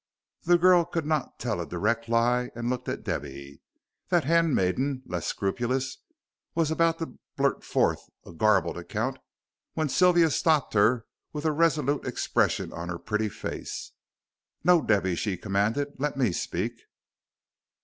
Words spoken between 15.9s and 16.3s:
"let